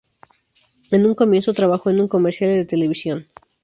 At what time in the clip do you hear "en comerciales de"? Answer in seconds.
1.91-2.65